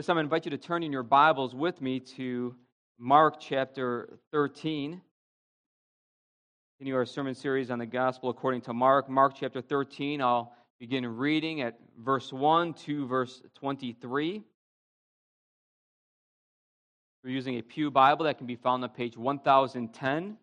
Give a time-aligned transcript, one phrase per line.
[0.00, 2.56] This time I invite you to turn in your Bibles with me to
[2.98, 4.98] Mark chapter 13.
[6.78, 9.10] Continue our sermon series on the gospel according to Mark.
[9.10, 14.42] Mark chapter 13, I'll begin reading at verse 1 to verse 23.
[17.22, 20.38] We're using a Pew Bible that can be found on page 1010.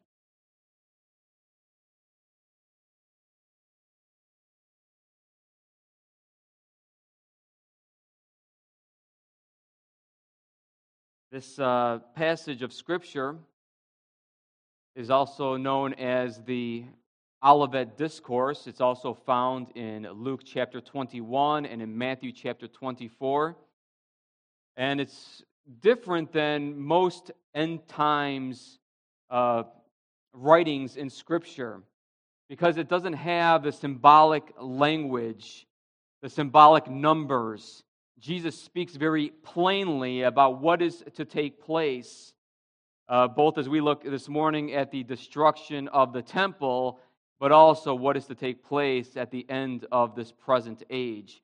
[11.30, 13.36] This uh, passage of Scripture
[14.96, 16.86] is also known as the
[17.44, 18.66] Olivet Discourse.
[18.66, 23.58] It's also found in Luke chapter 21 and in Matthew chapter 24.
[24.78, 25.44] And it's
[25.82, 28.80] different than most end times
[29.30, 29.64] uh,
[30.32, 31.82] writings in Scripture
[32.48, 35.68] because it doesn't have the symbolic language,
[36.22, 37.84] the symbolic numbers
[38.20, 42.34] Jesus speaks very plainly about what is to take place,
[43.08, 47.00] uh, both as we look this morning at the destruction of the temple,
[47.40, 51.44] but also what is to take place at the end of this present age.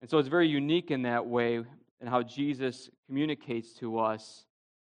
[0.00, 1.56] And so it's very unique in that way,
[2.00, 4.46] and how Jesus communicates to us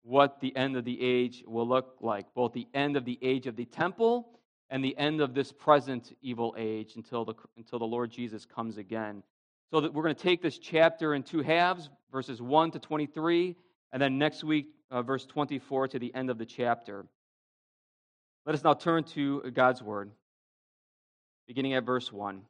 [0.04, 3.48] what the end of the age will look like, both the end of the age
[3.48, 7.86] of the temple and the end of this present evil age until the, until the
[7.86, 9.24] Lord Jesus comes again.
[9.72, 13.56] So that we're going to take this chapter in two halves, verses 1 to 23,
[13.92, 17.06] and then next week, uh, verse 24 to the end of the chapter.
[18.48, 20.10] Let us now turn to God's word,
[21.48, 22.42] beginning at verse 1.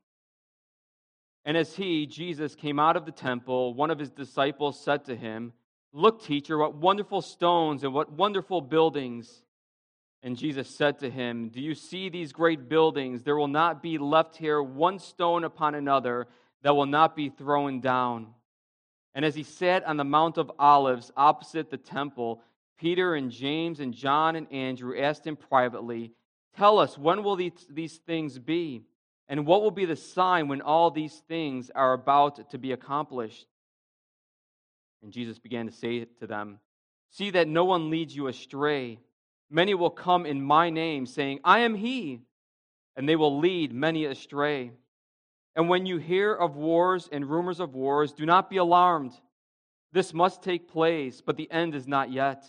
[1.44, 5.16] And as he, Jesus, came out of the temple, one of his disciples said to
[5.16, 5.52] him,
[5.92, 9.44] Look, teacher, what wonderful stones and what wonderful buildings.
[10.22, 13.23] And Jesus said to him, Do you see these great buildings?
[13.23, 16.28] There will not be left here one stone upon another
[16.64, 18.28] that will not be thrown down.
[19.16, 22.42] And as he sat on the Mount of Olives opposite the temple,
[22.78, 26.14] Peter and James and John and Andrew asked him privately,
[26.58, 28.84] Tell us, when will these, these things be?
[29.28, 33.46] And what will be the sign when all these things are about to be accomplished?
[35.03, 36.59] And Jesus began to say to them,
[37.12, 39.00] See that no one leads you astray.
[39.50, 42.22] Many will come in my name, saying, I am he,
[42.96, 44.72] and they will lead many astray.
[45.59, 49.12] And when you hear of wars and rumors of wars, do not be alarmed.
[49.92, 52.46] This must take place, but the end is not yet.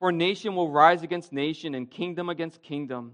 [0.00, 3.12] For nation will rise against nation and kingdom against kingdom.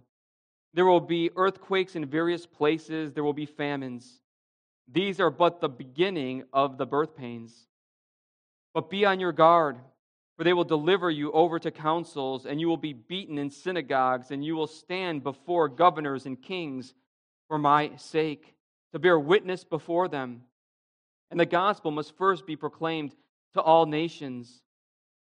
[0.72, 4.22] There will be earthquakes in various places, there will be famines.
[4.90, 7.52] These are but the beginning of the birth pains.
[8.72, 9.76] But be on your guard,
[10.38, 14.30] for they will deliver you over to councils, and you will be beaten in synagogues,
[14.30, 16.94] and you will stand before governors and kings
[17.48, 18.53] for my sake
[18.94, 20.42] to bear witness before them.
[21.32, 23.12] And the gospel must first be proclaimed
[23.54, 24.62] to all nations.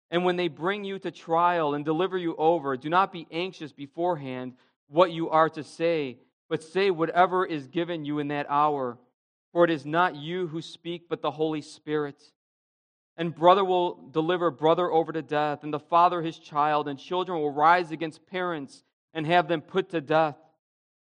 [0.09, 3.73] And when they bring you to trial and deliver you over, do not be anxious
[3.73, 4.53] beforehand
[4.87, 6.19] what you are to say,
[6.49, 8.99] but say whatever is given you in that hour.
[9.53, 12.23] For it is not you who speak, but the Holy Spirit.
[13.17, 17.41] And brother will deliver brother over to death, and the father his child, and children
[17.41, 20.37] will rise against parents and have them put to death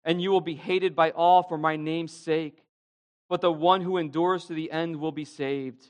[0.03, 2.63] and you will be hated by all for my name's sake.
[3.29, 5.87] But the one who endures to the end will be saved.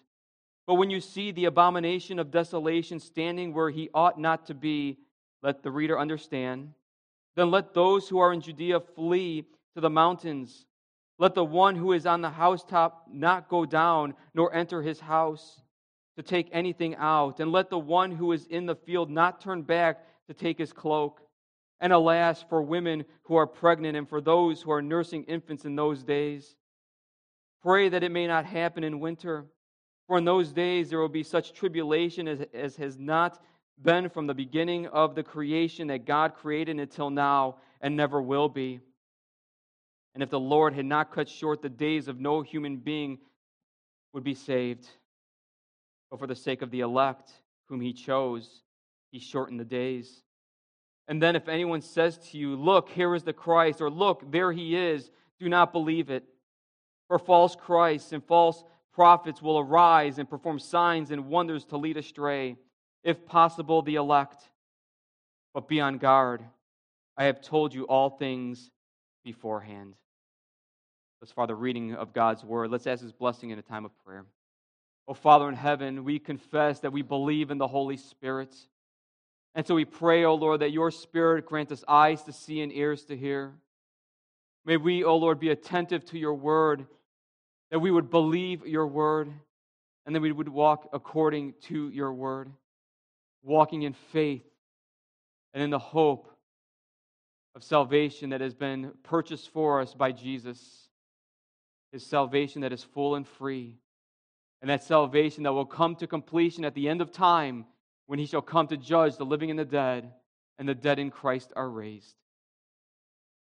[0.67, 4.99] But when you see the abomination of desolation standing where he ought not to be,
[5.41, 6.73] let the reader understand.
[7.35, 10.65] Then let those who are in Judea flee to the mountains.
[11.17, 15.61] Let the one who is on the housetop not go down, nor enter his house
[16.17, 17.39] to take anything out.
[17.39, 20.73] And let the one who is in the field not turn back to take his
[20.73, 21.21] cloak.
[21.81, 25.75] And alas, for women who are pregnant and for those who are nursing infants in
[25.75, 26.55] those days.
[27.61, 29.45] Pray that it may not happen in winter,
[30.07, 33.39] for in those days there will be such tribulation as, as has not
[33.81, 38.47] been from the beginning of the creation that God created until now and never will
[38.47, 38.79] be.
[40.13, 43.19] And if the Lord had not cut short the days of no human being
[44.13, 44.87] would be saved.
[46.09, 47.31] But for the sake of the elect,
[47.67, 48.63] whom he chose,
[49.11, 50.23] he shortened the days.
[51.11, 54.53] And then if anyone says to you, Look, here is the Christ, or Look, there
[54.53, 55.11] he is,
[55.41, 56.23] do not believe it.
[57.09, 58.63] For false Christs and false
[58.93, 62.55] prophets will arise and perform signs and wonders to lead astray,
[63.03, 64.41] if possible, the elect.
[65.53, 66.45] But be on guard.
[67.17, 68.71] I have told you all things
[69.25, 69.95] beforehand.
[71.19, 72.71] Thus far, the reading of God's word.
[72.71, 74.23] Let's ask his blessing in a time of prayer.
[75.09, 78.55] Oh, Father in heaven, we confess that we believe in the Holy Spirit.
[79.53, 82.61] And so we pray, O oh Lord, that your Spirit grant us eyes to see
[82.61, 83.53] and ears to hear.
[84.65, 86.85] May we, O oh Lord, be attentive to your word,
[87.69, 89.31] that we would believe your word,
[90.05, 92.51] and that we would walk according to your word,
[93.43, 94.45] walking in faith
[95.53, 96.29] and in the hope
[97.55, 100.87] of salvation that has been purchased for us by Jesus.
[101.91, 103.75] His salvation that is full and free.
[104.61, 107.65] And that salvation that will come to completion at the end of time
[108.07, 110.11] when he shall come to judge the living and the dead,
[110.59, 112.15] and the dead in Christ are raised.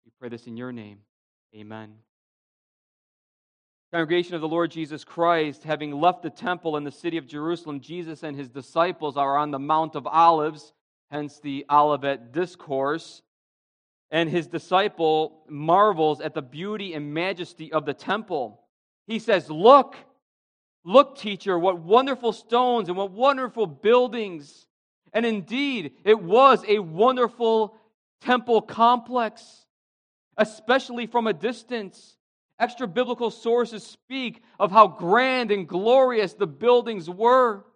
[0.05, 0.99] We pray this in your name.
[1.55, 1.95] Amen.
[3.93, 7.81] Congregation of the Lord Jesus Christ, having left the temple in the city of Jerusalem,
[7.81, 10.75] Jesus and his disciples are on the Mount of Olives,
[11.11, 13.23] hence the Olivet Discourse.
[14.11, 18.63] And his disciple marvels at the beauty and majesty of the temple.
[19.07, 19.97] He says, Look,
[20.89, 24.67] look, teacher, what wonderful stones and what wonderful buildings.
[25.13, 27.77] And indeed, it was a wonderful
[28.23, 29.67] temple complex,
[30.39, 32.17] especially from a distance.
[32.59, 37.67] Extra biblical sources speak of how grand and glorious the buildings were.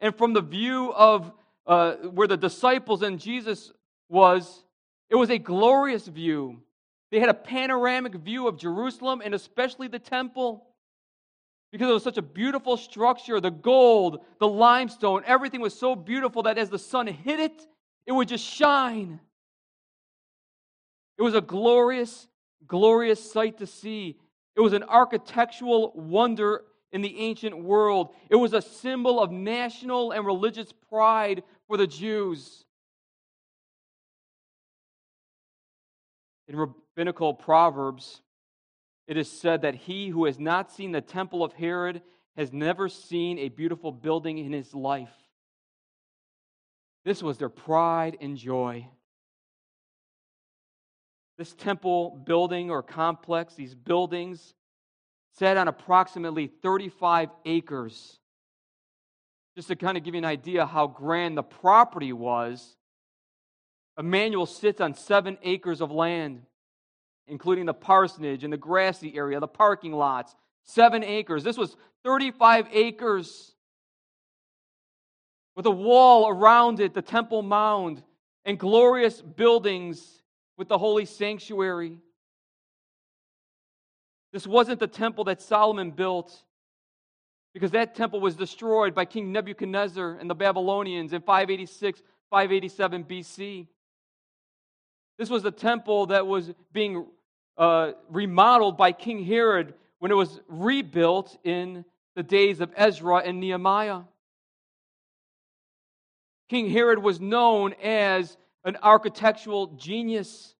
[0.00, 1.32] And from the view of
[1.66, 3.72] uh, where the disciples and Jesus
[4.08, 4.64] was,
[5.10, 6.60] it was a glorious view.
[7.10, 10.68] They had a panoramic view of Jerusalem and especially the temple
[11.74, 16.44] because it was such a beautiful structure the gold, the limestone, everything was so beautiful
[16.44, 17.66] that as the sun hit it,
[18.06, 19.18] it would just shine.
[21.18, 22.28] It was a glorious
[22.64, 24.16] glorious sight to see.
[24.54, 26.62] It was an architectural wonder
[26.92, 28.14] in the ancient world.
[28.30, 32.64] It was a symbol of national and religious pride for the Jews.
[36.46, 38.22] In rabbinical Proverbs,
[39.06, 42.02] it is said that he who has not seen the temple of Herod
[42.36, 45.12] has never seen a beautiful building in his life.
[47.04, 48.88] This was their pride and joy.
[51.36, 54.54] This temple building or complex, these buildings,
[55.38, 58.18] sat on approximately 35 acres.
[59.56, 62.76] Just to kind of give you an idea how grand the property was,
[63.98, 66.42] Emmanuel sits on seven acres of land,
[67.26, 70.34] including the parsonage and the grassy area, the parking lots.
[70.64, 71.44] Seven acres.
[71.44, 73.54] This was 35 acres
[75.56, 78.02] with a wall around it, the Temple Mount,
[78.44, 80.22] and glorious buildings
[80.56, 81.98] with the holy sanctuary.
[84.32, 86.42] This wasn't the temple that Solomon built
[87.52, 93.68] because that temple was destroyed by King Nebuchadnezzar and the Babylonians in 586, 587 BC.
[95.18, 97.06] This was the temple that was being
[97.56, 101.84] uh, remodeled by King Herod when it was rebuilt in
[102.16, 104.00] the days of Ezra and Nehemiah.
[106.48, 110.54] King Herod was known as an architectural genius.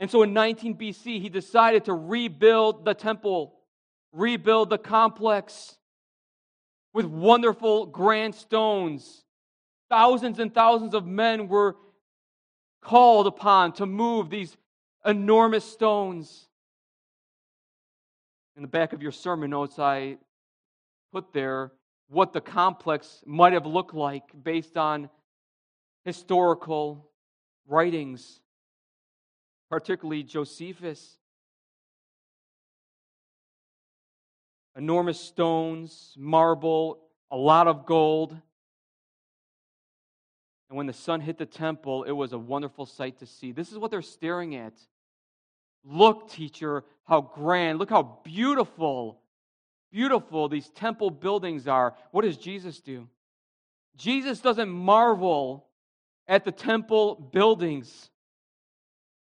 [0.00, 3.54] And so in 19 BC, he decided to rebuild the temple,
[4.12, 5.76] rebuild the complex
[6.94, 9.24] with wonderful grand stones.
[9.90, 11.76] Thousands and thousands of men were
[12.80, 14.56] called upon to move these
[15.04, 16.48] enormous stones.
[18.56, 20.18] In the back of your sermon notes, I
[21.12, 21.72] put there
[22.08, 25.10] what the complex might have looked like based on
[26.04, 27.10] historical
[27.66, 28.40] writings,
[29.70, 31.18] particularly Josephus.
[34.76, 37.00] Enormous stones, marble,
[37.30, 38.36] a lot of gold.
[40.68, 43.52] And when the sun hit the temple, it was a wonderful sight to see.
[43.52, 44.74] This is what they're staring at.
[45.84, 49.20] Look, teacher, how grand, look how beautiful,
[49.90, 51.94] beautiful these temple buildings are.
[52.10, 53.08] What does Jesus do?
[53.96, 55.66] Jesus doesn't marvel
[56.26, 58.10] at the temple buildings,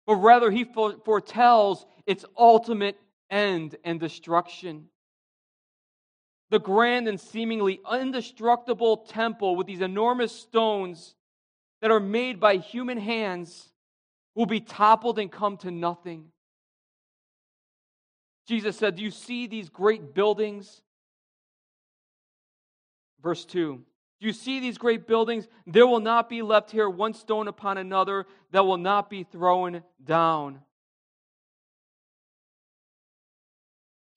[0.07, 2.97] but rather he foretells its ultimate
[3.29, 4.85] end and destruction.
[6.49, 11.13] The grand and seemingly indestructible temple with these enormous stones
[11.81, 13.69] that are made by human hands
[14.35, 16.25] will be toppled and come to nothing.
[18.47, 20.81] Jesus said, Do you see these great buildings?
[23.21, 23.83] Verse 2
[24.19, 25.47] do you see these great buildings?
[25.65, 29.81] There will not be left here one stone upon another that will not be thrown
[30.03, 30.59] down.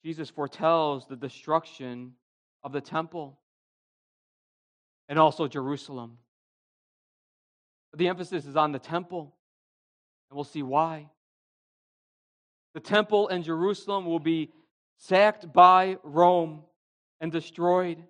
[0.03, 2.13] Jesus foretells the destruction
[2.63, 3.39] of the temple
[5.07, 6.17] and also Jerusalem.
[7.95, 9.35] The emphasis is on the temple,
[10.29, 11.09] and we'll see why.
[12.73, 14.51] The temple in Jerusalem will be
[14.97, 16.63] sacked by Rome
[17.21, 18.03] and destroyed.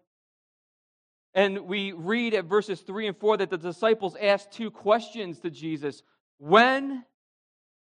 [1.34, 5.50] And we read at verses 3 and 4 that the disciples asked two questions to
[5.50, 6.04] Jesus
[6.38, 7.04] When,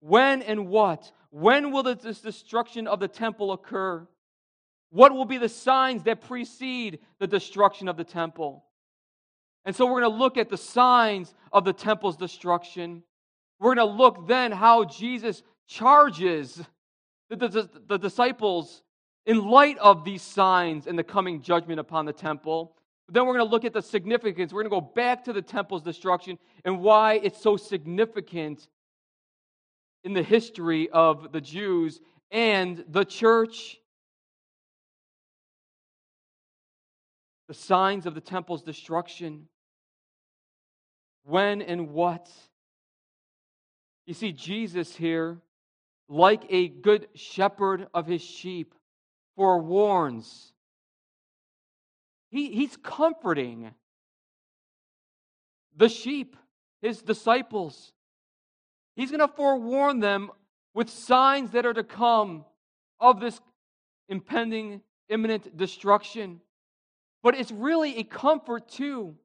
[0.00, 1.12] when, and what?
[1.30, 4.06] When will this destruction of the temple occur?
[4.90, 8.64] What will be the signs that precede the destruction of the temple?
[9.64, 13.02] And so we're going to look at the signs of the temple's destruction.
[13.60, 16.60] We're going to look then how Jesus charges
[17.30, 18.82] the, the, the, disciples
[19.24, 22.76] in light of these signs and the coming judgment upon the temple.
[23.08, 24.52] Then we're going to look at the significance.
[24.52, 28.66] We're going to go back to the temple's destruction and why it's so significant
[30.04, 32.00] in the history of the Jews
[32.30, 33.78] and the church.
[37.48, 39.46] The signs of the temple's destruction.
[41.24, 42.30] When and what?
[44.06, 45.38] You see, Jesus here,
[46.08, 48.74] like a good shepherd of his sheep,
[49.36, 50.52] forewarns.
[52.30, 53.72] He, he's comforting
[55.76, 56.36] the sheep,
[56.80, 57.92] his disciples.
[58.96, 60.30] He's going to forewarn them
[60.74, 62.44] with signs that are to come
[63.00, 63.40] of this
[64.08, 66.40] impending, imminent destruction.
[67.22, 69.16] But it's really a comfort, too.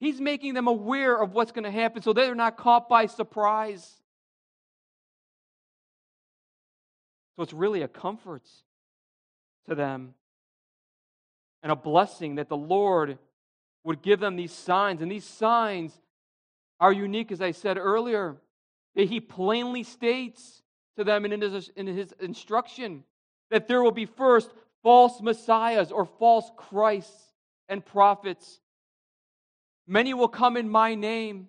[0.00, 3.86] He's making them aware of what's going to happen so they're not caught by surprise.
[7.36, 8.42] So it's really a comfort
[9.68, 10.14] to them
[11.62, 13.18] and a blessing that the Lord
[13.84, 15.02] would give them these signs.
[15.02, 15.92] And these signs
[16.80, 18.36] are unique, as I said earlier,
[18.96, 20.62] that He plainly states
[20.96, 23.04] to them in his, in his instruction
[23.50, 24.50] that there will be first
[24.82, 27.34] false messiahs or false Christs
[27.68, 28.59] and prophets.
[29.90, 31.48] Many will come in my name,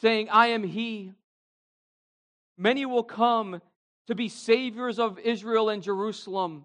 [0.00, 1.12] saying, I am He.
[2.56, 3.62] Many will come
[4.08, 6.64] to be saviors of Israel and Jerusalem.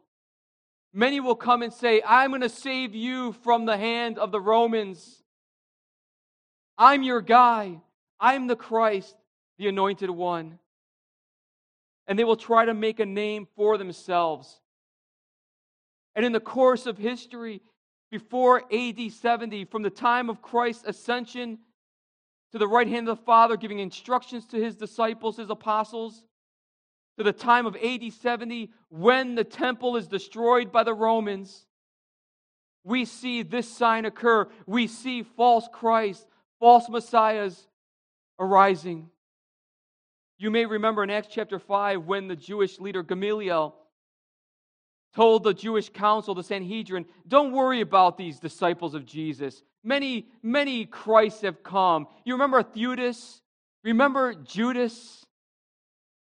[0.91, 4.41] Many will come and say, I'm going to save you from the hand of the
[4.41, 5.21] Romans.
[6.79, 7.79] I'm your guy.
[8.19, 9.15] I'm the Christ,
[9.59, 10.57] the anointed one.
[12.07, 14.59] And they will try to make a name for themselves.
[16.15, 17.61] And in the course of history,
[18.13, 21.57] before AD 70, from the time of Christ's ascension
[22.51, 26.23] to the right hand of the Father, giving instructions to his disciples, his apostles,
[27.17, 31.65] to the time of AD 70 when the temple is destroyed by the Romans,
[32.83, 34.47] we see this sign occur.
[34.67, 36.27] We see false Christ,
[36.59, 37.67] false messiahs
[38.39, 39.09] arising.
[40.37, 43.73] You may remember in Acts chapter 5 when the Jewish leader Gamaliel
[45.15, 49.61] told the Jewish council, the Sanhedrin, don't worry about these disciples of Jesus.
[49.83, 52.07] Many, many Christs have come.
[52.25, 53.41] You remember Theudas?
[53.83, 55.25] Remember Judas?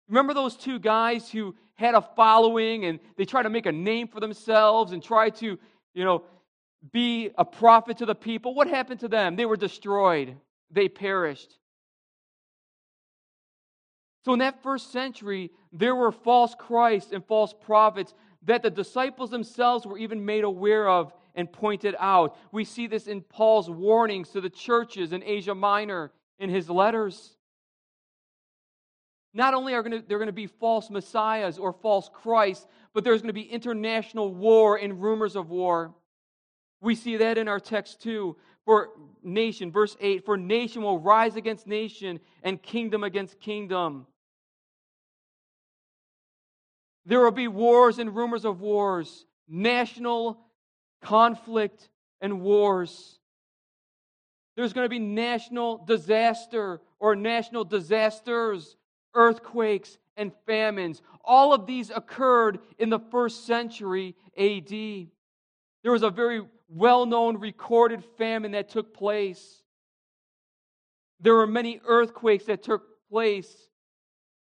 [0.08, 4.08] Remember those two guys who had a following and they tried to make a name
[4.08, 5.58] for themselves and try to,
[5.94, 6.24] you know,
[6.92, 8.54] be a prophet to the people?
[8.54, 9.36] What happened to them?
[9.36, 10.36] They were destroyed,
[10.70, 11.58] they perished.
[14.24, 19.30] So, in that first century, there were false Christs and false prophets that the disciples
[19.30, 22.36] themselves were even made aware of and pointed out.
[22.52, 27.36] We see this in Paul's warnings to the churches in Asia Minor in his letters.
[29.34, 33.28] Not only are there going to be false messiahs or false Christs, but there's going
[33.28, 35.94] to be international war and rumors of war.
[36.80, 38.36] We see that in our text too.
[38.64, 38.90] For
[39.22, 44.06] nation, verse 8, for nation will rise against nation and kingdom against kingdom.
[47.08, 50.38] There will be wars and rumors of wars, national
[51.02, 51.88] conflict
[52.20, 53.18] and wars.
[54.54, 58.76] There's going to be national disaster or national disasters
[59.14, 61.02] earthquakes, and famines.
[61.24, 64.70] All of these occurred in the first century AD.
[64.70, 69.62] There was a very well known recorded famine that took place.
[71.20, 73.68] There were many earthquakes that took place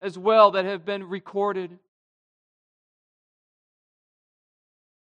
[0.02, 1.78] as well that have been recorded.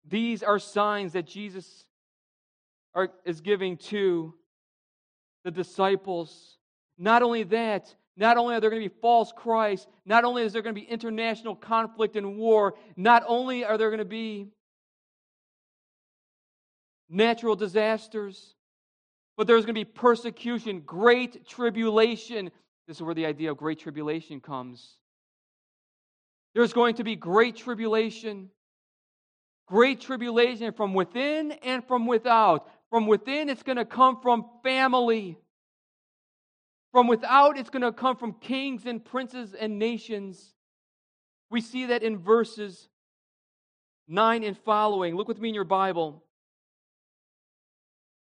[0.09, 1.85] These are signs that Jesus
[2.95, 4.33] are, is giving to
[5.43, 6.57] the disciples.
[6.97, 10.53] Not only that, not only are there going to be false Christs, not only is
[10.53, 14.47] there going to be international conflict and war, not only are there going to be
[17.09, 18.55] natural disasters,
[19.37, 22.49] but there's going to be persecution, great tribulation.
[22.87, 24.97] This is where the idea of great tribulation comes.
[26.55, 28.49] There's going to be great tribulation.
[29.67, 32.69] Great tribulation from within and from without.
[32.89, 35.37] From within, it's going to come from family.
[36.93, 40.53] From without, it's going to come from kings and princes and nations.
[41.49, 42.87] We see that in verses
[44.07, 45.15] 9 and following.
[45.15, 46.23] Look with me in your Bible.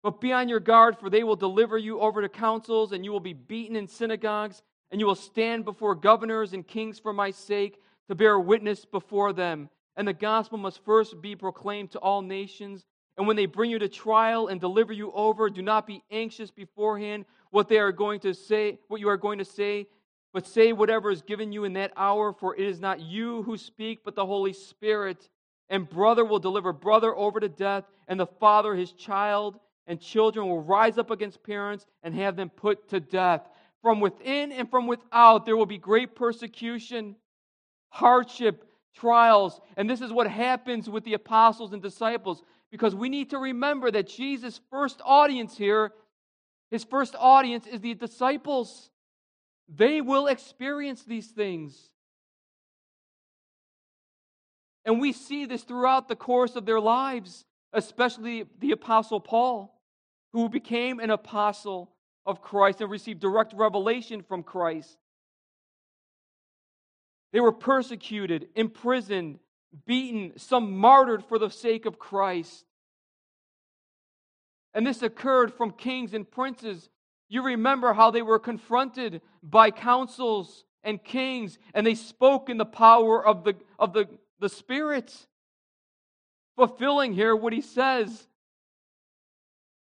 [0.01, 3.11] But be on your guard, for they will deliver you over to councils, and you
[3.11, 7.29] will be beaten in synagogues, and you will stand before governors and kings for my
[7.31, 9.69] sake to bear witness before them.
[9.97, 12.85] And the gospel must first be proclaimed to all nations.
[13.17, 16.51] And when they bring you to trial and deliver you over, do not be anxious
[16.51, 19.87] beforehand what they are going to say, what you are going to say,
[20.33, 23.57] but say whatever is given you in that hour, for it is not you who
[23.57, 25.29] speak, but the Holy Spirit.
[25.69, 30.49] And brother will deliver brother over to death, and the father his child, and children
[30.49, 33.47] will rise up against parents and have them put to death.
[33.81, 37.15] From within and from without, there will be great persecution,
[37.89, 39.59] hardship, trials.
[39.77, 43.91] And this is what happens with the apostles and disciples because we need to remember
[43.91, 45.91] that Jesus' first audience here,
[46.71, 48.89] his first audience is the disciples.
[49.73, 51.89] They will experience these things.
[54.85, 59.81] And we see this throughout the course of their lives, especially the Apostle Paul,
[60.33, 61.91] who became an apostle
[62.25, 64.97] of Christ and received direct revelation from Christ.
[67.35, 69.39] They were persecuted, imprisoned,
[69.85, 72.63] beaten, some martyred for the sake of Christ.
[74.73, 76.87] And this occurred from kings and princes.
[77.27, 82.63] You remember how they were confronted by councils and kings, and they spoke in the
[82.63, 84.07] power of the, of the,
[84.39, 85.13] the Spirit,
[86.55, 88.27] fulfilling here what he says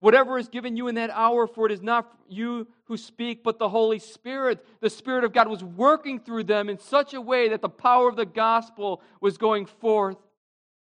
[0.06, 3.58] Whatever is given you in that hour, for it is not you who speak, but
[3.58, 4.64] the Holy Spirit.
[4.80, 8.08] The Spirit of God was working through them in such a way that the power
[8.08, 10.18] of the gospel was going forth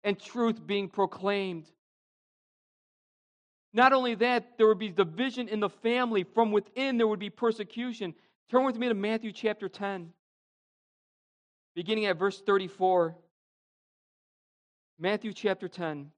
[0.03, 1.65] and truth being proclaimed.
[3.73, 6.23] Not only that, there would be division in the family.
[6.23, 8.13] From within, there would be persecution.
[8.51, 10.13] Turn with me to Matthew chapter 10,
[11.73, 13.15] beginning at verse 34.
[14.99, 16.11] Matthew chapter 10.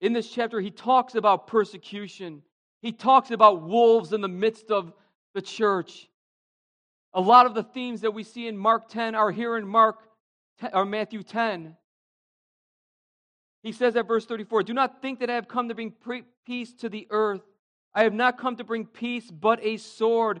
[0.00, 2.42] In this chapter, he talks about persecution.
[2.80, 4.92] He talks about wolves in the midst of
[5.34, 6.08] the church.
[7.14, 10.08] A lot of the themes that we see in Mark 10 are here in Mark
[10.72, 11.76] or Matthew 10.
[13.62, 15.94] He says at verse 34, "Do not think that I have come to bring
[16.44, 17.42] peace to the earth.
[17.92, 20.40] I have not come to bring peace, but a sword.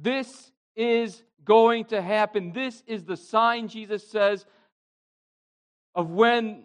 [0.00, 2.52] This is going to happen.
[2.52, 4.46] This is the sign, Jesus says,
[5.94, 6.64] of when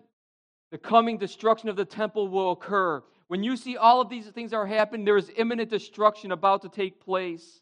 [0.71, 3.03] the coming destruction of the temple will occur.
[3.27, 6.69] When you see all of these things are happening, there is imminent destruction about to
[6.69, 7.61] take place.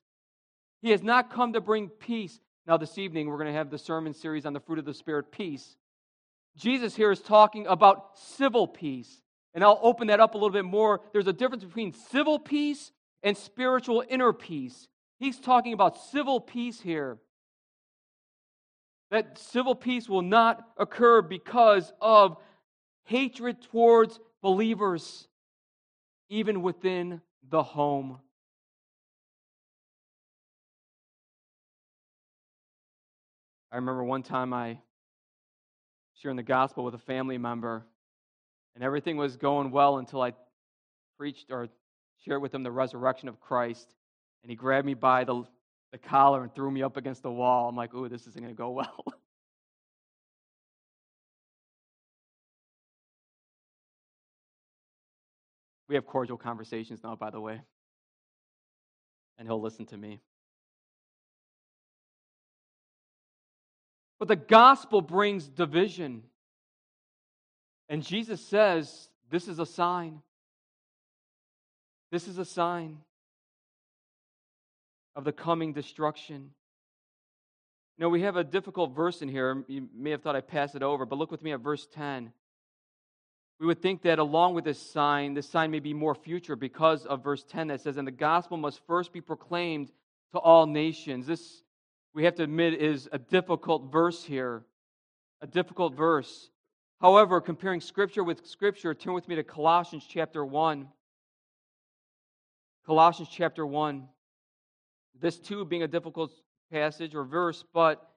[0.82, 2.40] He has not come to bring peace.
[2.68, 4.94] Now, this evening, we're going to have the sermon series on the fruit of the
[4.94, 5.78] Spirit, peace.
[6.58, 9.22] Jesus here is talking about civil peace.
[9.54, 11.02] And I'll open that up a little bit more.
[11.14, 12.92] There's a difference between civil peace
[13.24, 14.88] and spiritual inner peace.
[15.22, 17.20] He's talking about civil peace here.
[19.12, 22.38] That civil peace will not occur because of
[23.04, 25.28] hatred towards believers,
[26.30, 28.18] even within the home.
[33.72, 34.80] I remember one time I
[36.16, 37.86] sharing the gospel with a family member,
[38.74, 40.34] and everything was going well until I
[41.20, 41.68] preached or
[42.26, 43.94] shared with them the resurrection of Christ
[44.44, 45.44] and he grabbed me by the,
[45.92, 47.70] the collar and threw me up against the wall.
[47.70, 49.06] I'm like, ooh, this isn't going to go well.
[55.92, 57.60] we have cordial conversations now, by the way.
[59.38, 60.22] And he'll listen to me.
[64.18, 66.24] But the gospel brings division.
[67.90, 70.22] And Jesus says, This is a sign.
[72.10, 73.00] This is a sign
[75.16, 76.52] of the coming destruction.
[78.02, 79.64] Know, we have a difficult verse in here.
[79.68, 82.34] You may have thought I passed it over, but look with me at verse 10.
[83.60, 87.06] We would think that along with this sign, this sign may be more future because
[87.06, 89.92] of verse 10 that says, And the gospel must first be proclaimed
[90.32, 91.28] to all nations.
[91.28, 91.62] This,
[92.16, 94.64] we have to admit, is a difficult verse here.
[95.42, 96.50] A difficult verse.
[97.02, 100.88] However, comparing Scripture with Scripture, turn with me to Colossians chapter 1.
[102.88, 104.08] Colossians chapter 1.
[105.22, 106.32] This too being a difficult
[106.72, 108.10] passage or verse, but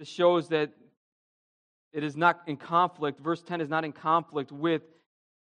[0.00, 0.72] this shows that
[1.92, 3.20] it is not in conflict.
[3.20, 4.82] Verse 10 is not in conflict with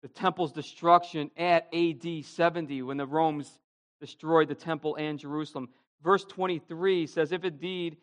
[0.02, 3.58] the temple's destruction at AD 70 when the Romans
[4.00, 5.68] destroyed the temple and Jerusalem.
[6.02, 7.96] Verse 23 says, If indeed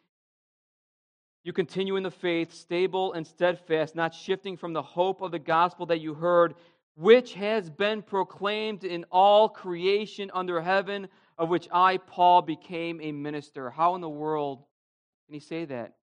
[1.46, 5.40] you continue in the faith, stable and steadfast, not shifting from the hope of the
[5.40, 6.56] gospel that you heard,
[6.96, 13.12] which has been proclaimed in all creation under heaven, of which I, Paul, became a
[13.12, 13.70] minister.
[13.70, 14.64] How in the world
[15.28, 15.94] can he say that?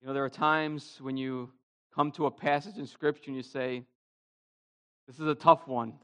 [0.00, 1.50] You know, there are times when you
[1.94, 3.84] come to a passage in Scripture and you say,
[5.06, 5.94] This is a tough one.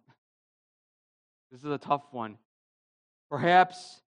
[1.50, 2.38] This is a tough one.
[3.30, 4.00] Perhaps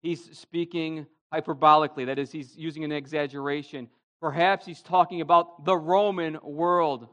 [0.00, 3.88] he's speaking hyperbolically, that is, he's using an exaggeration.
[4.24, 7.08] Perhaps he's talking about the Roman world,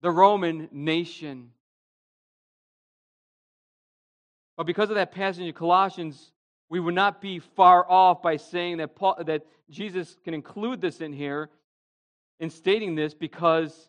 [0.00, 1.50] the Roman nation.
[4.56, 6.30] But because of that passage in Colossians,
[6.68, 11.00] we would not be far off by saying that, Paul, that Jesus can include this
[11.00, 11.50] in here
[12.38, 13.88] in stating this because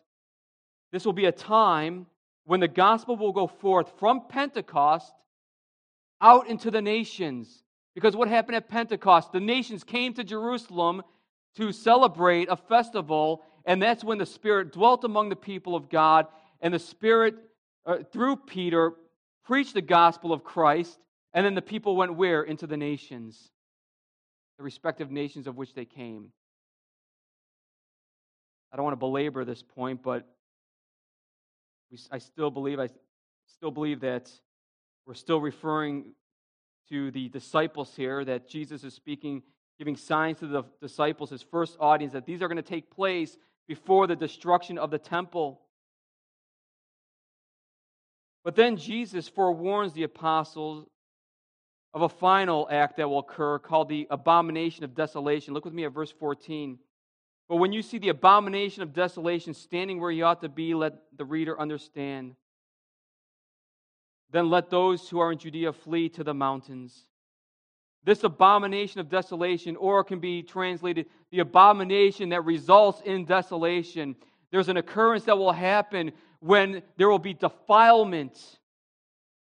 [0.90, 2.06] this will be a time
[2.42, 5.12] when the gospel will go forth from Pentecost
[6.20, 7.62] out into the nations.
[7.94, 9.32] Because what happened at Pentecost?
[9.32, 11.02] The nations came to Jerusalem
[11.56, 16.26] to celebrate a festival, and that's when the Spirit dwelt among the people of God,
[16.60, 17.34] and the Spirit,
[17.84, 18.92] uh, through Peter,
[19.44, 20.98] preached the gospel of Christ,
[21.32, 22.42] and then the people went where?
[22.42, 23.50] Into the nations,
[24.58, 26.30] the respective nations of which they came.
[28.72, 30.28] I don't want to belabor this point, but
[31.90, 32.88] we, I still believe I
[33.46, 34.30] still believe that
[35.06, 36.12] we're still referring
[36.90, 39.42] to the disciples here that Jesus is speaking,
[39.78, 43.36] giving signs to the disciples, his first audience, that these are going to take place
[43.66, 45.60] before the destruction of the temple.
[48.44, 50.86] But then Jesus forewarns the apostles
[51.92, 55.54] of a final act that will occur called the abomination of desolation.
[55.54, 56.78] Look with me at verse 14.
[57.48, 60.94] But when you see the abomination of desolation standing where he ought to be, let
[61.16, 62.36] the reader understand.
[64.32, 67.06] Then let those who are in Judea flee to the mountains.
[68.04, 74.16] This abomination of desolation, or can be translated the abomination that results in desolation.
[74.50, 78.58] There's an occurrence that will happen when there will be defilement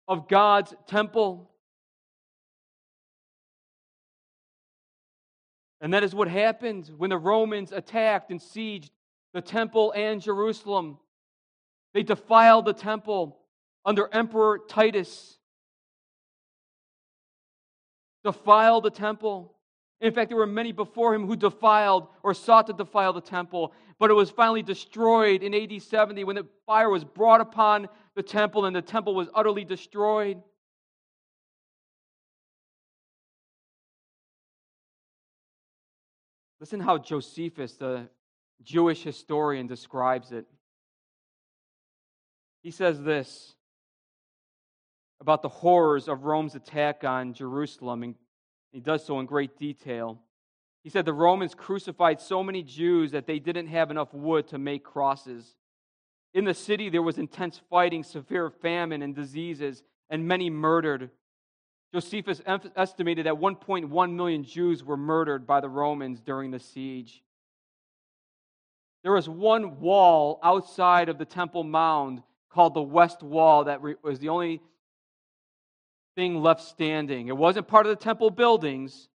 [0.08, 1.50] of God's temple.
[5.80, 8.90] And that is what happened when the Romans attacked and sieged
[9.32, 10.98] the temple and Jerusalem.
[11.94, 13.38] They defiled the temple
[13.88, 15.38] under Emperor Titus.
[18.22, 19.54] Defiled the temple.
[20.02, 23.72] In fact, there were many before him who defiled or sought to defile the temple,
[23.98, 28.22] but it was finally destroyed in AD 70 when the fire was brought upon the
[28.22, 30.42] temple and the temple was utterly destroyed.
[36.60, 38.06] Listen how Josephus, the
[38.62, 40.44] Jewish historian, describes it.
[42.62, 43.54] He says this
[45.20, 48.14] about the horrors of Rome's attack on Jerusalem, and
[48.72, 50.20] he does so in great detail.
[50.84, 54.58] He said the Romans crucified so many Jews that they didn't have enough wood to
[54.58, 55.56] make crosses.
[56.34, 61.10] In the city, there was intense fighting, severe famine, and diseases, and many murdered.
[61.92, 62.42] Josephus
[62.76, 67.22] estimated that 1.1 million Jews were murdered by the Romans during the siege.
[69.02, 74.18] There was one wall outside of the Temple Mount called the West Wall that was
[74.18, 74.60] the only
[76.18, 77.28] thing left standing.
[77.28, 79.08] It wasn't part of the temple buildings,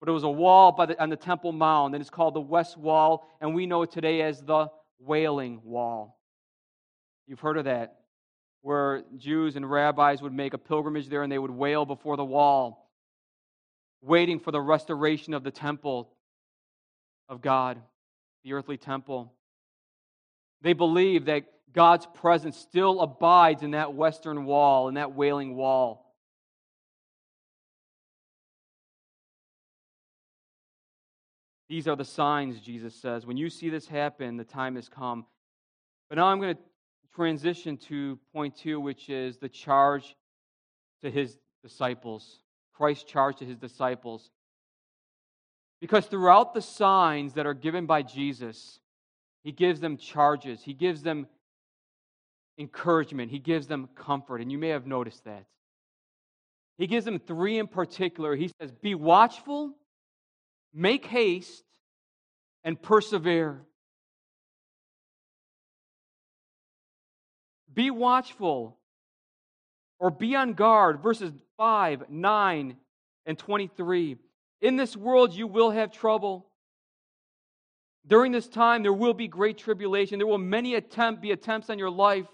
[0.00, 2.76] but it was a wall the, on the Temple Mount, and it's called the West
[2.76, 6.20] Wall, and we know it today as the Wailing Wall.
[7.26, 8.00] You've heard of that
[8.60, 12.24] where Jews and rabbis would make a pilgrimage there and they would wail before the
[12.24, 12.90] wall,
[14.02, 16.12] waiting for the restoration of the temple
[17.30, 17.80] of God,
[18.44, 19.32] the earthly temple.
[20.60, 26.11] They believe that God's presence still abides in that western wall, in that wailing wall.
[31.72, 33.24] These are the signs, Jesus says.
[33.24, 35.24] When you see this happen, the time has come.
[36.10, 36.60] But now I'm going to
[37.14, 40.14] transition to point two, which is the charge
[41.00, 42.40] to his disciples.
[42.74, 44.28] Christ's charge to his disciples.
[45.80, 48.78] Because throughout the signs that are given by Jesus,
[49.42, 51.26] he gives them charges, he gives them
[52.58, 54.42] encouragement, he gives them comfort.
[54.42, 55.46] And you may have noticed that.
[56.76, 58.36] He gives them three in particular.
[58.36, 59.72] He says, Be watchful,
[60.72, 61.64] make haste,
[62.64, 63.64] and persevere.
[67.72, 68.78] Be watchful
[69.98, 71.02] or be on guard.
[71.02, 72.76] Verses 5, 9,
[73.26, 74.16] and 23.
[74.60, 76.46] In this world you will have trouble.
[78.06, 80.18] During this time, there will be great tribulation.
[80.18, 82.26] There will many attempt, be attempts on your life.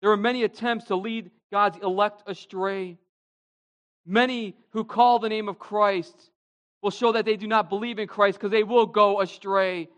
[0.00, 2.98] There are many attempts to lead God's elect astray.
[4.04, 6.30] Many who call the name of Christ
[6.82, 9.88] will show that they do not believe in Christ because they will go astray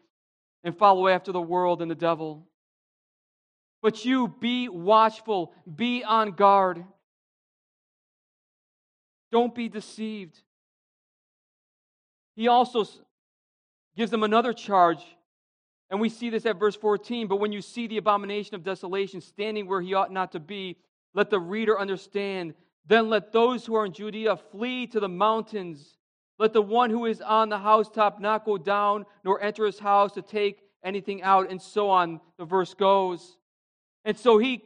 [0.63, 2.47] and follow after the world and the devil.
[3.83, 6.85] But you be watchful, be on guard.
[9.31, 10.41] Don't be deceived.
[12.37, 12.85] He also
[13.97, 15.05] gives them another charge,
[15.91, 17.27] and we see this at verse 14.
[17.29, 20.77] But when you see the abomination of desolation standing where he ought not to be,
[21.15, 22.55] let the reader understand.
[22.87, 25.97] Then let those who are in Judea flee to the mountains.
[26.39, 30.13] Let the one who is on the housetop not go down, nor enter his house
[30.13, 32.21] to take anything out, and so on.
[32.39, 33.39] The verse goes.
[34.05, 34.63] And so he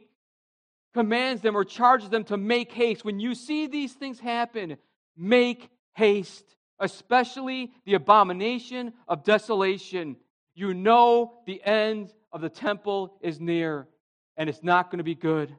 [0.93, 3.05] commands them or charges them to make haste.
[3.05, 4.77] When you see these things happen,
[5.15, 10.17] make haste, especially the abomination of desolation.
[10.55, 13.87] You know the end of the temple is near,
[14.35, 15.55] and it's not going to be good.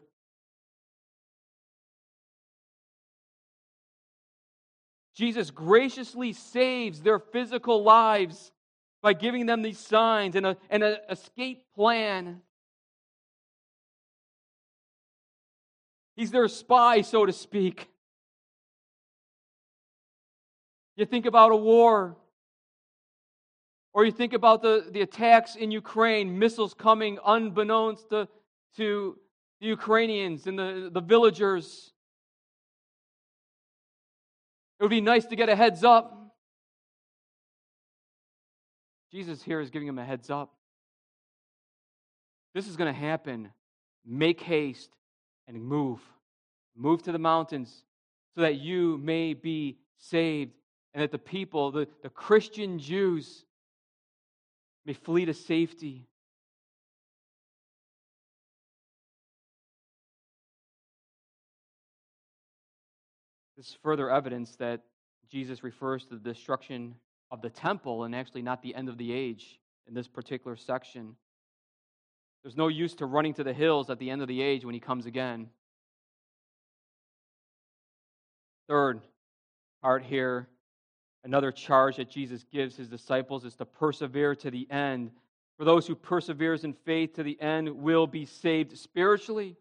[5.14, 8.52] Jesus graciously saves their physical lives
[9.02, 12.40] by giving them these signs and, an escape plan.
[16.16, 17.88] He's their spy, so to speak.
[20.96, 22.16] You think about a war,
[23.94, 28.28] or you think about the, the attacks in Ukraine, missiles coming unbeknownst to,
[28.76, 29.18] to
[29.60, 31.94] the Ukrainians and the, the villagers.
[34.80, 36.16] It would be nice to get a heads up.
[39.12, 40.54] Jesus here is giving him a heads up.
[42.54, 43.50] This is going to happen.
[44.06, 44.88] Make haste
[45.46, 46.00] and move.
[46.74, 47.84] Move to the mountains
[48.34, 50.52] so that you may be saved
[50.94, 53.44] and that the people, the, the Christian Jews,
[54.86, 56.06] may flee to safety.
[63.60, 64.80] This is further evidence that
[65.30, 66.94] Jesus refers to the destruction
[67.30, 71.14] of the temple and actually not the end of the age in this particular section.
[72.42, 74.72] There's no use to running to the hills at the end of the age when
[74.72, 75.50] he comes again.
[78.66, 79.02] Third
[79.82, 80.48] part here,
[81.22, 85.10] another charge that Jesus gives his disciples is to persevere to the end.
[85.58, 89.58] For those who perseveres in faith to the end will be saved spiritually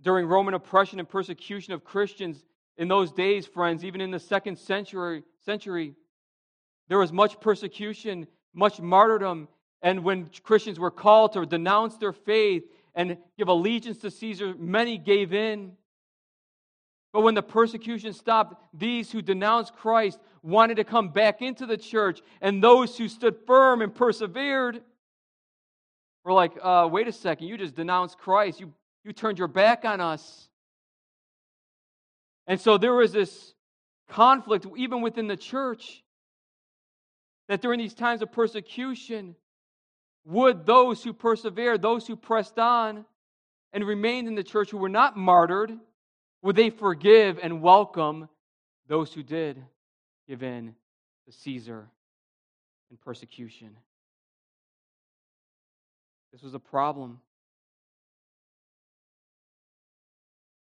[0.00, 2.44] during Roman oppression and persecution of Christians
[2.76, 5.94] in those days, friends, even in the second century, century,
[6.88, 9.48] there was much persecution, much martyrdom.
[9.82, 14.98] And when Christians were called to denounce their faith and give allegiance to Caesar, many
[14.98, 15.72] gave in.
[17.12, 21.76] But when the persecution stopped, these who denounced Christ wanted to come back into the
[21.76, 24.82] church, and those who stood firm and persevered
[26.24, 28.60] were like, uh, wait a second, you just denounced Christ.
[28.60, 28.72] You
[29.08, 30.48] you turned your back on us.
[32.46, 33.54] And so there was this
[34.10, 36.04] conflict, even within the church,
[37.48, 39.34] that during these times of persecution,
[40.26, 43.06] would those who persevered, those who pressed on
[43.72, 45.72] and remained in the church who were not martyred,
[46.42, 48.28] would they forgive and welcome
[48.88, 49.62] those who did
[50.28, 50.74] give in
[51.24, 51.88] to Caesar
[52.90, 53.70] and persecution?
[56.30, 57.20] This was a problem.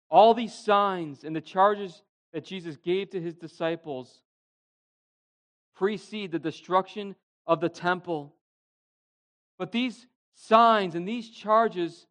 [0.09, 4.21] All these signs and the charges that Jesus gave to his disciples
[5.75, 7.15] precede the destruction
[7.47, 8.33] of the temple.
[9.57, 12.07] But these signs and these charges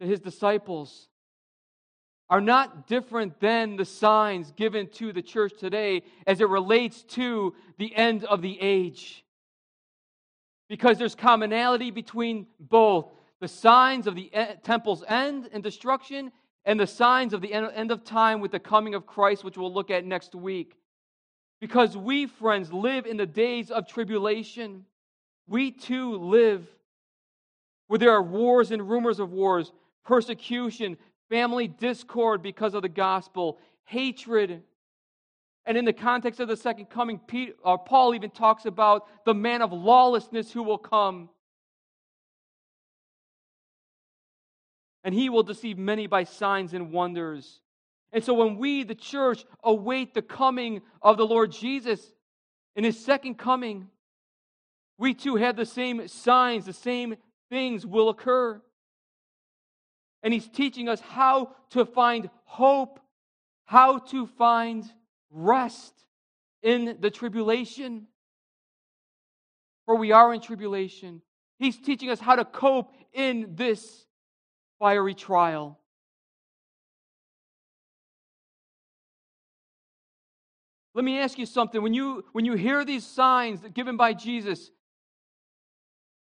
[0.00, 1.08] to his disciples
[2.28, 7.54] are not different than the signs given to the church today as it relates to
[7.78, 9.24] the end of the age.
[10.68, 13.06] Because there's commonality between both
[13.42, 14.30] the signs of the
[14.62, 16.30] temple's end and destruction,
[16.64, 19.74] and the signs of the end of time with the coming of Christ, which we'll
[19.74, 20.76] look at next week.
[21.60, 24.84] Because we, friends, live in the days of tribulation.
[25.48, 26.64] We too live
[27.88, 29.72] where there are wars and rumors of wars,
[30.04, 30.96] persecution,
[31.28, 34.62] family discord because of the gospel, hatred.
[35.66, 37.20] And in the context of the second coming,
[37.64, 41.28] uh, Paul even talks about the man of lawlessness who will come.
[45.04, 47.60] And he will deceive many by signs and wonders.
[48.12, 52.12] And so when we, the church, await the coming of the Lord Jesus
[52.76, 53.88] in his second coming,
[54.98, 57.16] we too have the same signs, the same
[57.50, 58.60] things will occur.
[60.22, 63.00] And he's teaching us how to find hope,
[63.64, 64.84] how to find
[65.30, 65.92] rest
[66.62, 68.06] in the tribulation.
[69.86, 71.22] For we are in tribulation.
[71.58, 74.06] He's teaching us how to cope in this
[74.82, 75.78] fiery trial.
[80.92, 81.80] Let me ask you something.
[81.80, 84.72] When you, when you hear these signs given by Jesus,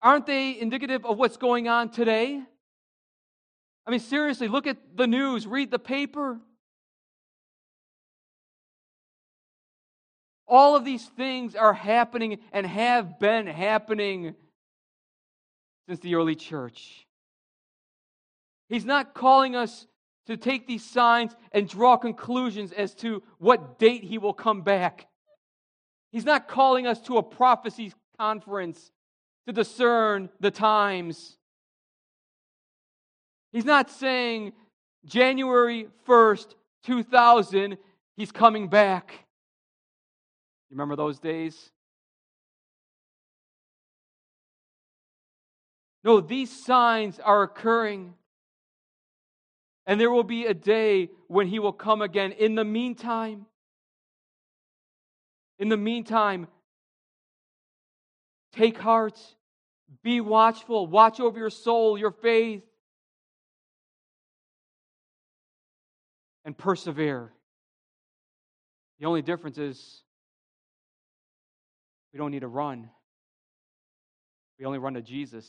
[0.03, 2.43] aren't they indicative of what's going on today?
[3.87, 6.39] I mean, seriously, look at the news, read the paper.
[10.47, 14.35] All of these things are happening and have been happening
[15.89, 17.07] since the early church.
[18.75, 19.87] He's not calling us
[20.27, 25.07] to take these signs and draw conclusions as to what date he will come back.
[26.11, 28.91] He's not calling us to a prophecy conference
[29.47, 31.39] to discern the times.
[33.53, 34.55] He's not saying
[35.05, 37.79] January 1st, 2000,
[38.17, 39.13] he's coming back.
[40.69, 41.71] You remember those days?
[46.03, 48.15] No, these signs are occurring.
[49.87, 52.33] And there will be a day when he will come again.
[52.33, 53.47] In the meantime,
[55.59, 56.49] in the meantime,
[58.53, 59.21] take heart,
[60.03, 62.63] be watchful, watch over your soul, your faith,
[66.45, 67.33] and persevere.
[69.01, 70.03] The only difference is
[72.13, 72.89] we don't need to run.
[74.59, 75.49] We only run to Jesus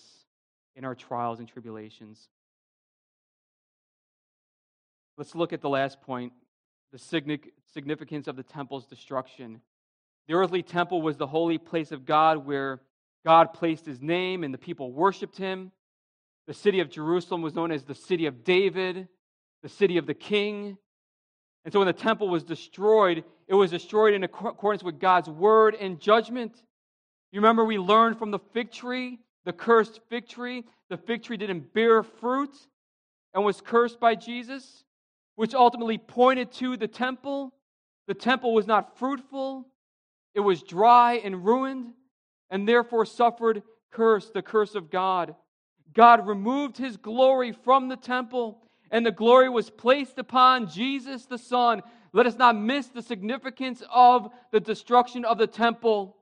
[0.75, 2.27] in our trials and tribulations.
[5.17, 6.33] Let's look at the last point
[6.91, 6.99] the
[7.73, 9.61] significance of the temple's destruction.
[10.27, 12.81] The earthly temple was the holy place of God where
[13.25, 15.71] God placed his name and the people worshiped him.
[16.47, 19.07] The city of Jerusalem was known as the city of David,
[19.61, 20.77] the city of the king.
[21.63, 25.75] And so when the temple was destroyed, it was destroyed in accordance with God's word
[25.75, 26.61] and judgment.
[27.31, 31.37] You remember we learned from the fig tree, the cursed fig tree, the fig tree
[31.37, 32.55] didn't bear fruit
[33.33, 34.83] and was cursed by Jesus
[35.35, 37.53] which ultimately pointed to the temple.
[38.07, 39.67] The temple was not fruitful,
[40.33, 41.93] it was dry and ruined,
[42.49, 45.35] and therefore suffered curse, the curse of God.
[45.93, 51.37] God removed his glory from the temple, and the glory was placed upon Jesus the
[51.37, 51.81] Son.
[52.13, 56.17] Let us not miss the significance of the destruction of the temple.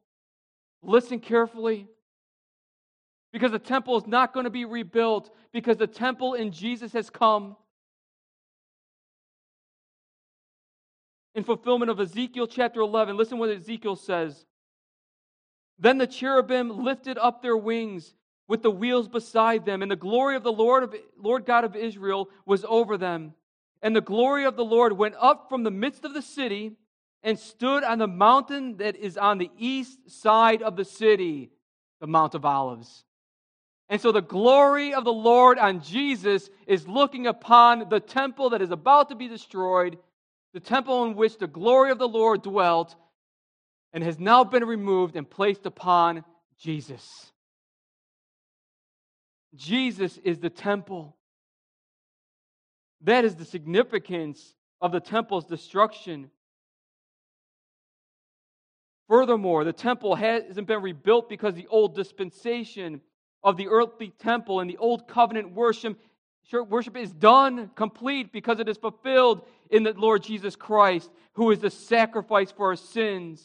[0.82, 1.88] Listen carefully.
[3.32, 7.10] Because the temple is not going to be rebuilt, because the temple in Jesus has
[7.10, 7.56] come.
[11.36, 13.18] In fulfillment of Ezekiel chapter 11.
[13.18, 14.46] Listen what Ezekiel says.
[15.80, 18.14] Then the cherubim lifted up their wings
[18.48, 21.76] with the wheels beside them, and the glory of the Lord, of, Lord God of
[21.76, 23.34] Israel was over them.
[23.82, 26.74] And the glory of the Lord went up from the midst of the city
[27.24, 31.52] and stood on the mountain that is on the east side of the city,
[32.00, 33.06] the Mount of Olives.
[33.90, 38.62] And so the glory of the Lord on Jesus is looking upon the temple that
[38.62, 39.98] is about to be destroyed
[40.54, 42.96] the temple in which the glory of the Lord dwelt,
[43.92, 46.24] and has now been removed and placed upon
[46.60, 47.32] Jesus.
[49.56, 51.16] Jesus is the temple.
[53.02, 56.32] That is the significance of the temple's destruction.
[59.08, 63.02] Furthermore, the temple hasn't been rebuilt because the old dispensation
[63.44, 66.00] of the earthly temple and the old covenant worship
[66.52, 71.60] Worship is done, complete, because it is fulfilled in the Lord Jesus Christ, who is
[71.60, 73.44] the sacrifice for our sins.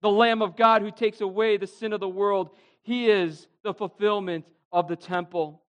[0.00, 2.50] The Lamb of God who takes away the sin of the world.
[2.82, 5.62] He is the fulfillment of the temple.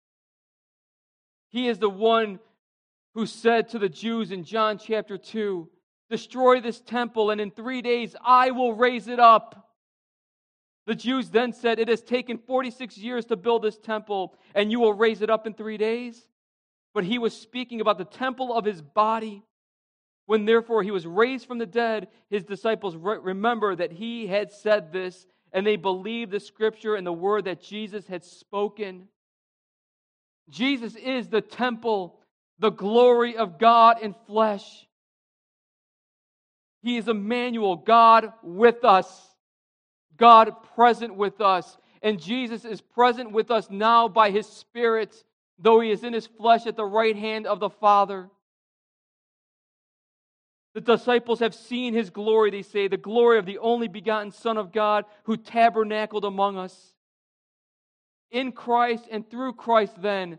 [1.50, 2.38] He is the one
[3.14, 5.68] who said to the Jews in John chapter 2
[6.08, 9.71] Destroy this temple, and in three days I will raise it up.
[10.86, 14.80] The Jews then said, It has taken 46 years to build this temple, and you
[14.80, 16.26] will raise it up in three days.
[16.94, 19.42] But he was speaking about the temple of his body.
[20.26, 24.52] When therefore he was raised from the dead, his disciples re- remember that he had
[24.52, 29.08] said this, and they believed the scripture and the word that Jesus had spoken.
[30.48, 32.18] Jesus is the temple,
[32.58, 34.86] the glory of God in flesh.
[36.82, 39.31] He is Emmanuel, God with us.
[40.16, 41.76] God present with us.
[42.02, 45.22] And Jesus is present with us now by his Spirit,
[45.58, 48.28] though he is in his flesh at the right hand of the Father.
[50.74, 54.56] The disciples have seen his glory, they say, the glory of the only begotten Son
[54.56, 56.94] of God who tabernacled among us.
[58.30, 60.38] In Christ and through Christ, then,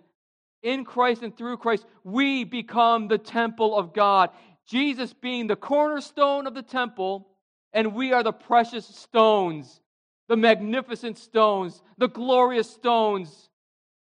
[0.63, 4.32] in Christ and through Christ, we become the temple of God.
[4.65, 7.28] Jesus being the cornerstone of the temple,
[7.74, 9.82] and we are the precious stones,
[10.28, 13.49] the magnificent stones, the glorious stones.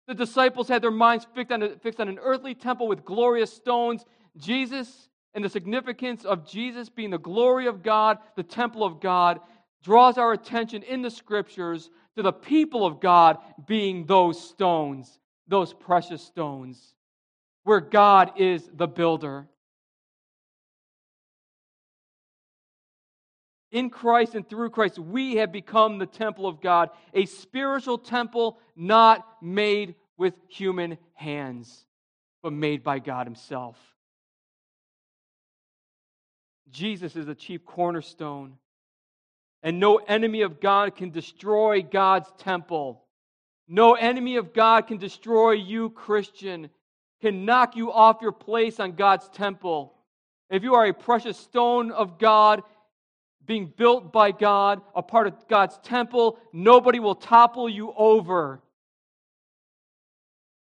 [0.08, 3.52] The disciples had their minds fixed on, a, fixed on an earthly temple with glorious
[3.52, 4.06] stones.
[4.38, 9.40] Jesus and the significance of Jesus being the glory of God, the temple of God,
[9.84, 13.38] draws our attention in the scriptures to the people of God
[13.68, 16.96] being those stones, those precious stones,
[17.64, 19.48] where God is the builder.
[23.72, 28.58] In Christ and through Christ, we have become the temple of God, a spiritual temple
[28.76, 31.86] not made with human hands,
[32.42, 33.78] but made by God Himself.
[36.70, 38.54] Jesus is the chief cornerstone,
[39.64, 43.04] and no enemy of God can destroy God's temple.
[43.68, 46.70] No enemy of God can destroy you, Christian,
[47.22, 49.94] can knock you off your place on God's temple.
[50.50, 52.64] If you are a precious stone of God,
[53.48, 58.62] being built by God, a part of God's temple, nobody will topple you over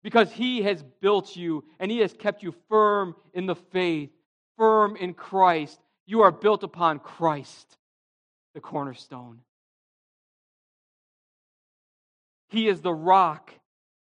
[0.02, 4.10] because He has built you and He has kept you firm in the faith,
[4.56, 5.80] firm in Christ.
[6.06, 7.76] You are built upon Christ,
[8.54, 9.40] the cornerstone.
[12.48, 13.52] He is the rock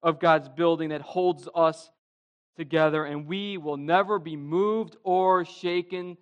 [0.05, 1.91] of God's building that holds us
[2.57, 6.17] together, and we will never be moved or shaken.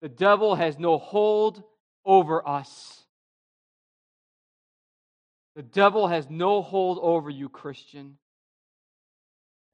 [0.00, 1.62] The devil has no hold
[2.08, 3.04] over us.
[5.54, 8.16] The devil has no hold over you, Christian,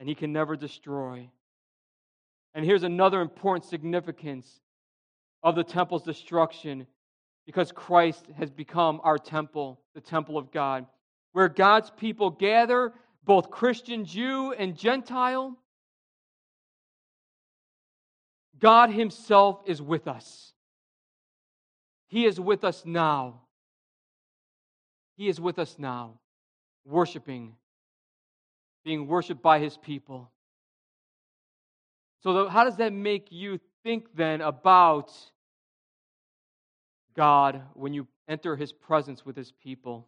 [0.01, 1.31] and he can never destroy.
[2.55, 4.61] And here's another important significance
[5.45, 6.87] of the temple's destruction
[7.47, 10.87] because Christ has become our temple, the temple of God,
[11.33, 12.93] where God's people gather,
[13.25, 15.57] both Christian, Jew, and Gentile.
[18.59, 20.54] God Himself is with us.
[22.15, 23.41] He is with us now.
[25.17, 26.21] He is with us now,
[26.85, 27.57] worshiping,
[28.85, 30.31] being worshiped by his people.
[32.23, 35.11] So, how does that make you think then about
[37.17, 40.07] God when you enter his presence with his people?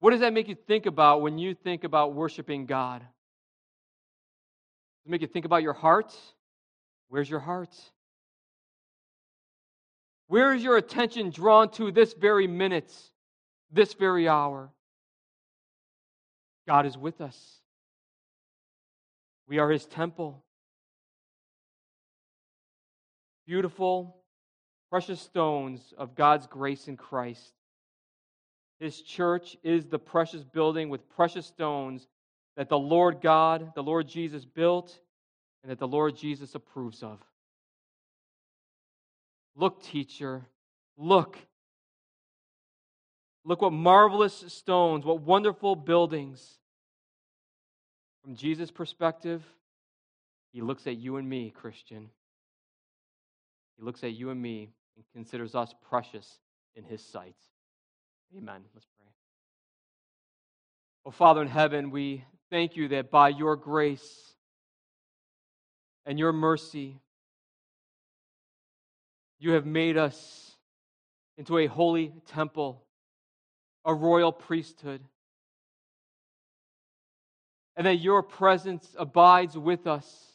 [0.00, 3.00] What does that make you think about when you think about worshiping God?
[3.00, 3.08] Does
[5.04, 6.16] it make you think about your heart?
[7.12, 7.76] Where's your heart?
[10.28, 12.90] Where is your attention drawn to this very minute,
[13.70, 14.70] this very hour?
[16.66, 17.58] God is with us.
[19.46, 20.42] We are his temple.
[23.46, 24.16] Beautiful,
[24.88, 27.52] precious stones of God's grace in Christ.
[28.80, 32.08] His church is the precious building with precious stones
[32.56, 34.98] that the Lord God, the Lord Jesus built
[35.62, 37.18] and that the Lord Jesus approves of.
[39.54, 40.46] Look, teacher,
[40.96, 41.38] look.
[43.44, 46.58] Look what marvelous stones, what wonderful buildings.
[48.22, 49.42] From Jesus' perspective,
[50.52, 52.08] he looks at you and me, Christian.
[53.76, 56.38] He looks at you and me and considers us precious
[56.76, 57.36] in his sight.
[58.36, 58.62] Amen.
[58.74, 59.08] Let's pray.
[61.04, 64.31] Oh, Father in heaven, we thank you that by your grace,
[66.06, 67.00] and your mercy,
[69.38, 70.56] you have made us
[71.38, 72.82] into a holy temple,
[73.84, 75.02] a royal priesthood,
[77.76, 80.32] and that your presence abides with us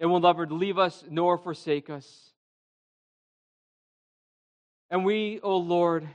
[0.00, 2.32] and will never leave us nor forsake us.
[4.90, 6.08] And we, O oh Lord,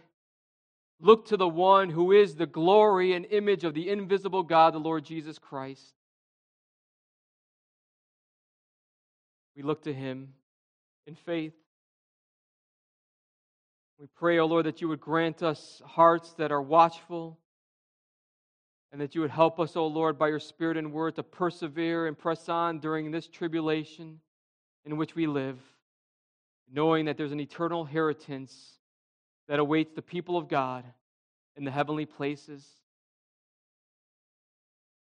[1.00, 4.80] look to the one who is the glory and image of the invisible God, the
[4.80, 5.94] Lord Jesus Christ.
[9.56, 10.34] We look to him
[11.08, 11.54] in faith.
[14.00, 17.38] We pray, O oh Lord, that you would grant us hearts that are watchful
[18.92, 21.24] and that you would help us, O oh Lord, by your Spirit and word to
[21.24, 24.20] persevere and press on during this tribulation
[24.86, 25.60] in which we live,
[26.72, 28.80] knowing that there's an eternal inheritance
[29.48, 30.84] that awaits the people of God
[31.56, 32.66] in the heavenly places,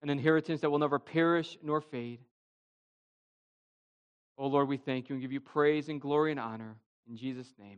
[0.03, 2.21] an inheritance that will never perish nor fade.
[4.37, 6.77] Oh Lord, we thank you and give you praise and glory and honor.
[7.09, 7.73] In Jesus' name.